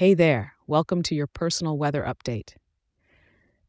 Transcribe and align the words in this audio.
Hey 0.00 0.14
there, 0.14 0.54
welcome 0.66 1.02
to 1.02 1.14
your 1.14 1.26
personal 1.26 1.76
weather 1.76 2.02
update. 2.02 2.54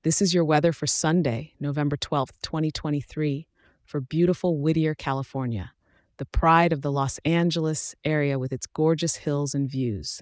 This 0.04 0.22
is 0.22 0.34
your 0.34 0.46
weather 0.46 0.72
for 0.72 0.88
Sunday, 0.88 1.56
November 1.60 1.98
12th, 1.98 2.40
2023, 2.42 3.50
for 3.84 4.00
beautiful 4.00 4.58
Whittier, 4.58 4.96
California, 4.96 5.74
the 6.16 6.26
pride 6.26 6.72
of 6.72 6.84
the 6.84 6.90
Los 6.90 7.20
Angeles 7.26 7.96
area 8.06 8.40
with 8.40 8.54
its 8.54 8.66
gorgeous 8.66 9.18
hills 9.18 9.54
and 9.54 9.70
views. 9.70 10.22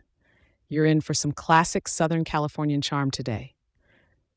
You're 0.68 0.88
in 0.88 1.00
for 1.00 1.14
some 1.14 1.32
classic 1.32 1.88
Southern 1.88 2.24
Californian 2.24 2.82
charm 2.82 3.12
today. 3.12 3.54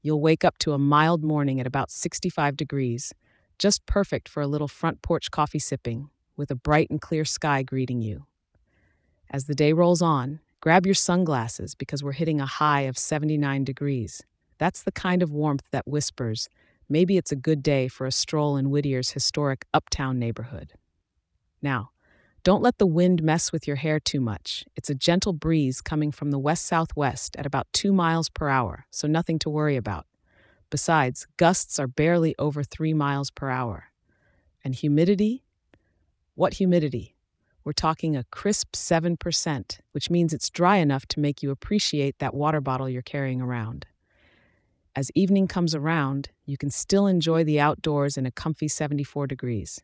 You'll 0.02 0.20
wake 0.20 0.44
up 0.44 0.58
to 0.58 0.74
a 0.74 0.78
mild 0.78 1.24
morning 1.24 1.58
at 1.58 1.66
about 1.66 1.90
65 1.90 2.54
degrees, 2.54 3.14
just 3.58 3.86
perfect 3.86 4.28
for 4.28 4.42
a 4.42 4.46
little 4.46 4.68
front 4.68 5.00
porch 5.00 5.30
coffee 5.30 5.58
sipping, 5.58 6.10
with 6.36 6.50
a 6.50 6.54
bright 6.54 6.90
and 6.90 7.00
clear 7.00 7.24
sky 7.24 7.62
greeting 7.62 8.02
you. 8.02 8.26
As 9.30 9.46
the 9.46 9.54
day 9.54 9.72
rolls 9.72 10.02
on, 10.02 10.40
grab 10.62 10.86
your 10.86 10.94
sunglasses 10.94 11.74
because 11.74 12.04
we're 12.04 12.12
hitting 12.12 12.40
a 12.40 12.46
high 12.46 12.82
of 12.82 12.96
79 12.96 13.64
degrees. 13.64 14.22
That's 14.58 14.84
the 14.84 14.92
kind 14.92 15.20
of 15.20 15.32
warmth 15.32 15.68
that 15.72 15.88
whispers, 15.88 16.48
maybe 16.88 17.16
it's 17.16 17.32
a 17.32 17.36
good 17.36 17.64
day 17.64 17.88
for 17.88 18.06
a 18.06 18.12
stroll 18.12 18.56
in 18.56 18.70
Whittier's 18.70 19.10
historic 19.10 19.64
uptown 19.74 20.20
neighborhood. 20.20 20.74
Now, 21.60 21.90
don't 22.44 22.62
let 22.62 22.78
the 22.78 22.86
wind 22.86 23.24
mess 23.24 23.50
with 23.50 23.66
your 23.66 23.74
hair 23.74 23.98
too 23.98 24.20
much. 24.20 24.64
It's 24.76 24.88
a 24.88 24.94
gentle 24.94 25.32
breeze 25.32 25.80
coming 25.80 26.12
from 26.12 26.30
the 26.30 26.38
west 26.38 26.64
southwest 26.64 27.34
at 27.36 27.46
about 27.46 27.66
2 27.72 27.92
miles 27.92 28.28
per 28.28 28.48
hour, 28.48 28.86
so 28.92 29.08
nothing 29.08 29.40
to 29.40 29.50
worry 29.50 29.76
about. 29.76 30.06
Besides, 30.70 31.26
gusts 31.38 31.80
are 31.80 31.88
barely 31.88 32.36
over 32.38 32.62
3 32.62 32.94
miles 32.94 33.32
per 33.32 33.50
hour. 33.50 33.86
And 34.62 34.76
humidity? 34.76 35.42
What 36.36 36.54
humidity? 36.54 37.11
We're 37.64 37.72
talking 37.72 38.16
a 38.16 38.24
crisp 38.24 38.72
7%, 38.72 39.78
which 39.92 40.10
means 40.10 40.32
it's 40.32 40.50
dry 40.50 40.78
enough 40.78 41.06
to 41.06 41.20
make 41.20 41.42
you 41.42 41.50
appreciate 41.50 42.18
that 42.18 42.34
water 42.34 42.60
bottle 42.60 42.88
you're 42.88 43.02
carrying 43.02 43.40
around. 43.40 43.86
As 44.96 45.10
evening 45.14 45.46
comes 45.46 45.74
around, 45.74 46.30
you 46.44 46.58
can 46.58 46.70
still 46.70 47.06
enjoy 47.06 47.44
the 47.44 47.60
outdoors 47.60 48.16
in 48.16 48.26
a 48.26 48.30
comfy 48.30 48.68
74 48.68 49.26
degrees. 49.26 49.80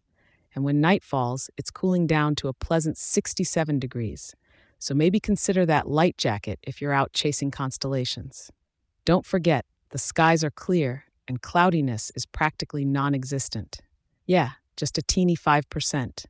And 0.54 0.64
when 0.64 0.80
night 0.80 1.04
falls, 1.04 1.50
it's 1.56 1.70
cooling 1.70 2.06
down 2.06 2.34
to 2.36 2.48
a 2.48 2.52
pleasant 2.52 2.98
67 2.98 3.78
degrees. 3.78 4.34
So 4.78 4.94
maybe 4.94 5.20
consider 5.20 5.64
that 5.66 5.88
light 5.88 6.18
jacket 6.18 6.58
if 6.62 6.80
you're 6.80 6.92
out 6.92 7.12
chasing 7.12 7.50
constellations. 7.50 8.50
Don't 9.04 9.24
forget, 9.24 9.64
the 9.90 9.98
skies 9.98 10.44
are 10.44 10.50
clear 10.50 11.04
and 11.26 11.40
cloudiness 11.42 12.10
is 12.14 12.26
practically 12.26 12.84
non 12.84 13.14
existent. 13.14 13.80
Yeah, 14.26 14.50
just 14.76 14.98
a 14.98 15.02
teeny 15.02 15.36
5%. 15.36 16.24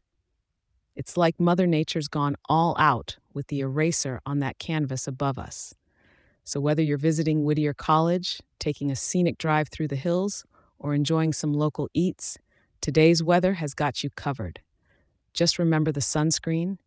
It's 0.99 1.17
like 1.17 1.39
Mother 1.39 1.69
Nature's 1.69 2.09
gone 2.09 2.35
all 2.49 2.75
out 2.77 3.19
with 3.33 3.47
the 3.47 3.61
eraser 3.61 4.21
on 4.27 4.41
that 4.41 4.59
canvas 4.59 5.07
above 5.07 5.39
us. 5.39 5.73
So, 6.43 6.59
whether 6.59 6.83
you're 6.83 6.99
visiting 6.99 7.45
Whittier 7.45 7.73
College, 7.73 8.41
taking 8.59 8.91
a 8.91 8.97
scenic 8.97 9.39
drive 9.39 9.69
through 9.69 9.87
the 9.87 9.95
hills, 9.95 10.45
or 10.77 10.95
enjoying 10.95 11.33
some 11.33 11.55
local 11.55 11.89
eats, 11.95 12.37
today's 12.81 13.23
weather 13.23 13.53
has 13.55 13.75
got 13.75 14.03
you 14.03 14.11
covered. 14.11 14.61
Just 15.33 15.57
remember 15.57 15.93
the 15.93 16.01
sunscreen. 16.01 16.79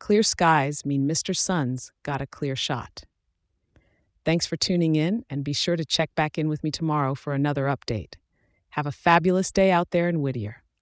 Clear 0.00 0.24
skies 0.24 0.84
mean 0.84 1.06
Mr. 1.06 1.36
Sun's 1.36 1.92
got 2.02 2.20
a 2.20 2.26
clear 2.26 2.56
shot. 2.56 3.04
Thanks 4.24 4.46
for 4.46 4.56
tuning 4.56 4.96
in, 4.96 5.24
and 5.30 5.44
be 5.44 5.52
sure 5.52 5.76
to 5.76 5.84
check 5.84 6.12
back 6.16 6.36
in 6.36 6.48
with 6.48 6.64
me 6.64 6.72
tomorrow 6.72 7.14
for 7.14 7.34
another 7.34 7.66
update. 7.66 8.14
Have 8.70 8.86
a 8.86 8.92
fabulous 8.92 9.52
day 9.52 9.70
out 9.70 9.92
there 9.92 10.08
in 10.08 10.22
Whittier. 10.22 10.59